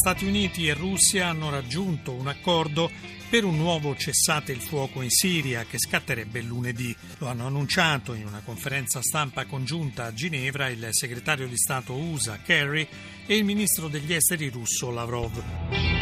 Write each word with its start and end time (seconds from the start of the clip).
Stati 0.00 0.26
Uniti 0.26 0.68
e 0.68 0.74
Russia 0.74 1.26
hanno 1.26 1.50
raggiunto 1.50 2.12
un 2.12 2.28
accordo 2.28 2.88
per 3.28 3.44
un 3.44 3.56
nuovo 3.56 3.96
cessate 3.96 4.52
il 4.52 4.60
fuoco 4.60 5.02
in 5.02 5.10
Siria 5.10 5.64
che 5.64 5.76
scatterebbe 5.76 6.40
lunedì. 6.40 6.94
Lo 7.18 7.26
hanno 7.26 7.48
annunciato 7.48 8.14
in 8.14 8.24
una 8.24 8.40
conferenza 8.44 9.02
stampa 9.02 9.44
congiunta 9.46 10.04
a 10.04 10.14
Ginevra 10.14 10.68
il 10.68 10.86
segretario 10.92 11.48
di 11.48 11.56
Stato 11.58 11.94
USA 11.94 12.38
Kerry 12.40 12.86
e 13.26 13.36
il 13.36 13.44
ministro 13.44 13.88
degli 13.88 14.12
esteri 14.12 14.50
russo 14.50 14.88
Lavrov. 14.90 15.97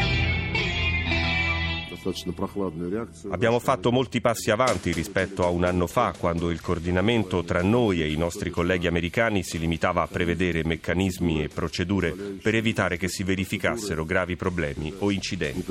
Abbiamo 3.30 3.58
fatto 3.58 3.90
molti 3.90 4.20
passi 4.20 4.50
avanti 4.50 4.92
rispetto 4.92 5.44
a 5.44 5.48
un 5.48 5.64
anno 5.64 5.86
fa, 5.86 6.14
quando 6.18 6.50
il 6.50 6.60
coordinamento 6.60 7.42
tra 7.44 7.62
noi 7.62 8.02
e 8.02 8.10
i 8.10 8.16
nostri 8.16 8.50
colleghi 8.50 8.86
americani 8.86 9.42
si 9.42 9.58
limitava 9.58 10.02
a 10.02 10.06
prevedere 10.06 10.64
meccanismi 10.64 11.42
e 11.42 11.48
procedure 11.48 12.12
per 12.12 12.54
evitare 12.54 12.96
che 12.96 13.08
si 13.08 13.22
verificassero 13.22 14.04
gravi 14.04 14.36
problemi 14.36 14.92
o 14.98 15.10
incidenti. 15.10 15.64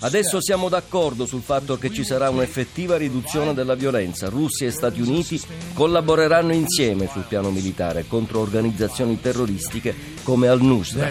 Adesso 0.00 0.42
siamo 0.42 0.68
d'accordo 0.68 1.24
sul 1.24 1.40
fatto 1.40 1.78
che 1.78 1.90
ci 1.90 2.04
sarà 2.04 2.28
un'effettiva 2.28 2.98
riduzione 2.98 3.54
della 3.54 3.74
violenza. 3.74 4.28
Russia 4.28 4.66
e 4.66 4.70
Stati 4.70 5.00
Uniti 5.00 5.40
collaboreranno 5.72 6.52
insieme 6.52 7.06
sul 7.06 7.24
piano 7.26 7.50
militare 7.50 8.04
contro 8.06 8.40
organizzazioni 8.40 9.18
terroristiche 9.18 9.94
come 10.24 10.48
Al-Nusra. 10.48 11.10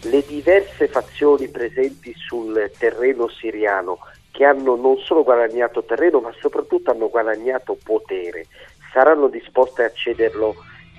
Le 0.00 0.24
diverse 0.26 0.88
fazioni 0.88 1.48
presenti 1.48 2.14
sul 2.16 2.70
terreno 2.78 3.28
siriano 3.28 3.98
che 4.30 4.46
hanno 4.46 4.74
non 4.74 4.96
solo 5.04 5.22
guadagnato 5.22 5.84
terreno 5.84 6.20
ma 6.20 6.32
soprattutto 6.40 6.92
hanno 6.92 7.10
guadagnato 7.10 7.76
potere 7.84 8.46
saranno 8.90 9.28
disposte 9.28 9.84
a 9.84 9.92
cederlo 9.92 10.54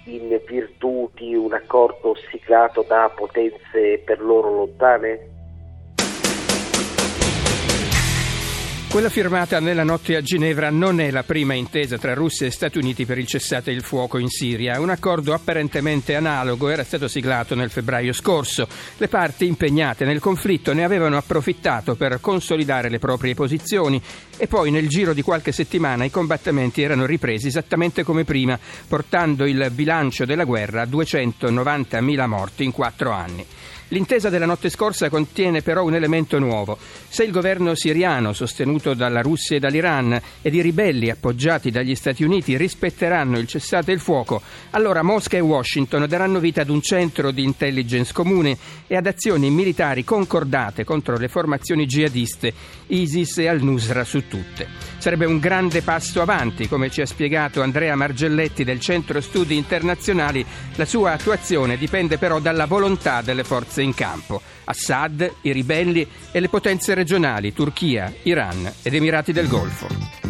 in 0.05 0.39
virtù 0.45 1.09
di 1.13 1.35
un 1.35 1.53
accordo 1.53 2.15
siglato 2.29 2.83
da 2.87 3.11
potenze 3.15 4.01
per 4.03 4.21
loro 4.21 4.51
lontane? 4.51 5.30
Quella 8.91 9.07
firmata 9.07 9.61
nella 9.61 9.85
notte 9.85 10.17
a 10.17 10.21
Ginevra 10.21 10.69
non 10.69 10.99
è 10.99 11.11
la 11.11 11.23
prima 11.23 11.53
intesa 11.53 11.97
tra 11.97 12.13
Russia 12.13 12.45
e 12.45 12.51
Stati 12.51 12.77
Uniti 12.77 13.05
per 13.05 13.17
il 13.17 13.25
cessate 13.25 13.71
il 13.71 13.83
fuoco 13.83 14.17
in 14.17 14.27
Siria. 14.27 14.81
Un 14.81 14.89
accordo 14.89 15.33
apparentemente 15.33 16.13
analogo 16.13 16.67
era 16.67 16.83
stato 16.83 17.07
siglato 17.07 17.55
nel 17.55 17.69
febbraio 17.69 18.11
scorso. 18.11 18.67
Le 18.97 19.07
parti 19.07 19.45
impegnate 19.45 20.03
nel 20.03 20.19
conflitto 20.19 20.73
ne 20.73 20.83
avevano 20.83 21.15
approfittato 21.15 21.95
per 21.95 22.19
consolidare 22.19 22.89
le 22.89 22.99
proprie 22.99 23.33
posizioni 23.33 23.99
e 24.35 24.47
poi 24.47 24.71
nel 24.71 24.89
giro 24.89 25.13
di 25.13 25.21
qualche 25.21 25.53
settimana 25.53 26.03
i 26.03 26.11
combattimenti 26.11 26.81
erano 26.81 27.05
ripresi 27.05 27.47
esattamente 27.47 28.03
come 28.03 28.25
prima, 28.25 28.59
portando 28.89 29.45
il 29.45 29.71
bilancio 29.71 30.25
della 30.25 30.43
guerra 30.43 30.81
a 30.81 30.85
290.000 30.85 32.25
morti 32.25 32.65
in 32.65 32.71
quattro 32.73 33.11
anni. 33.11 33.45
L'intesa 33.91 34.29
della 34.29 34.45
notte 34.45 34.69
scorsa 34.69 35.09
contiene 35.09 35.61
però 35.61 35.83
un 35.83 35.93
elemento 35.93 36.39
nuovo. 36.39 36.77
Se 37.09 37.25
il 37.25 37.31
governo 37.31 37.75
siriano, 37.75 38.31
sostenuto 38.31 38.93
dalla 38.93 39.19
Russia 39.19 39.57
e 39.57 39.59
dall'Iran, 39.59 40.17
ed 40.41 40.53
i 40.53 40.61
ribelli 40.61 41.09
appoggiati 41.09 41.71
dagli 41.71 41.93
Stati 41.93 42.23
Uniti 42.23 42.55
rispetteranno 42.55 43.37
il 43.37 43.47
cessate 43.47 43.91
il 43.91 43.99
fuoco, 43.99 44.41
allora 44.69 45.03
Mosca 45.03 45.35
e 45.35 45.41
Washington 45.41 46.07
daranno 46.07 46.39
vita 46.39 46.61
ad 46.61 46.69
un 46.69 46.81
centro 46.81 47.31
di 47.31 47.43
intelligence 47.43 48.13
comune 48.13 48.57
e 48.87 48.95
ad 48.95 49.07
azioni 49.07 49.49
militari 49.49 50.05
concordate 50.05 50.85
contro 50.85 51.17
le 51.17 51.27
formazioni 51.27 51.85
jihadiste, 51.85 52.53
ISIS 52.87 53.39
e 53.39 53.49
al-Nusra 53.49 54.05
su 54.05 54.25
tutte. 54.29 54.90
Sarebbe 55.01 55.25
un 55.25 55.39
grande 55.39 55.81
passo 55.81 56.21
avanti, 56.21 56.67
come 56.67 56.91
ci 56.91 57.01
ha 57.01 57.07
spiegato 57.07 57.63
Andrea 57.63 57.95
Margelletti 57.95 58.63
del 58.63 58.79
Centro 58.79 59.19
Studi 59.19 59.57
Internazionali. 59.57 60.45
La 60.75 60.85
sua 60.85 61.13
attuazione 61.13 61.75
dipende 61.75 62.19
però 62.19 62.39
dalla 62.39 62.67
volontà 62.67 63.23
delle 63.23 63.43
forze 63.43 63.81
in 63.81 63.95
campo. 63.95 64.39
Assad, 64.65 65.37
i 65.41 65.53
ribelli 65.53 66.07
e 66.31 66.39
le 66.39 66.49
potenze 66.49 66.93
regionali, 66.93 67.51
Turchia, 67.51 68.13
Iran 68.21 68.71
ed 68.83 68.93
Emirati 68.93 69.31
del 69.31 69.47
Golfo. 69.47 70.20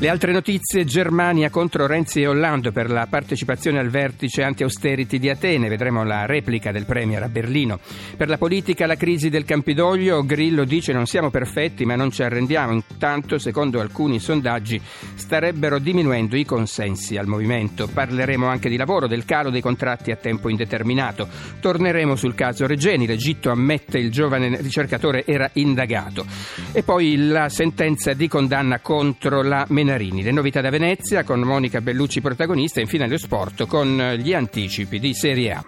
Le 0.00 0.08
altre 0.08 0.32
notizie, 0.32 0.86
Germania 0.86 1.50
contro 1.50 1.86
Renzi 1.86 2.22
e 2.22 2.26
Hollande 2.26 2.72
per 2.72 2.88
la 2.88 3.06
partecipazione 3.06 3.80
al 3.80 3.90
vertice 3.90 4.42
anti-austerity 4.42 5.18
di 5.18 5.28
Atene, 5.28 5.68
vedremo 5.68 6.04
la 6.04 6.24
replica 6.24 6.72
del 6.72 6.86
Premier 6.86 7.22
a 7.22 7.28
Berlino. 7.28 7.78
Per 8.16 8.26
la 8.26 8.38
politica 8.38 8.86
la 8.86 8.96
crisi 8.96 9.28
del 9.28 9.44
Campidoglio, 9.44 10.24
Grillo 10.24 10.64
dice 10.64 10.94
non 10.94 11.04
siamo 11.04 11.28
perfetti 11.28 11.84
ma 11.84 11.96
non 11.96 12.10
ci 12.10 12.22
arrendiamo, 12.22 12.72
intanto 12.72 13.36
secondo 13.36 13.78
alcuni 13.78 14.20
sondaggi 14.20 14.80
starebbero 15.16 15.78
diminuendo 15.78 16.34
i 16.34 16.46
consensi 16.46 17.18
al 17.18 17.26
movimento. 17.26 17.86
Parleremo 17.86 18.46
anche 18.46 18.70
di 18.70 18.78
lavoro, 18.78 19.06
del 19.06 19.26
calo 19.26 19.50
dei 19.50 19.60
contratti 19.60 20.10
a 20.10 20.16
tempo 20.16 20.48
indeterminato. 20.48 21.28
Torneremo 21.60 22.16
sul 22.16 22.34
caso 22.34 22.66
Regeni, 22.66 23.06
l'Egitto 23.06 23.50
ammette 23.50 23.98
il 23.98 24.10
giovane 24.10 24.62
ricercatore 24.62 25.26
era 25.26 25.50
indagato. 25.52 26.24
E 26.72 26.82
poi 26.82 27.18
la 27.18 27.50
sentenza 27.50 28.14
di 28.14 28.28
condanna 28.28 28.78
contro 28.78 29.42
la 29.42 29.66
Menarini 29.68 29.88
Menarini. 29.90 30.22
Le 30.22 30.30
novità 30.30 30.60
da 30.60 30.70
Venezia 30.70 31.24
con 31.24 31.40
Monica 31.40 31.80
Bellucci 31.80 32.20
protagonista 32.20 32.78
e 32.78 32.82
infine 32.82 33.08
lo 33.08 33.18
sport 33.18 33.66
con 33.66 34.14
gli 34.18 34.32
anticipi 34.32 35.00
di 35.00 35.14
Serie 35.14 35.52
A. 35.52 35.64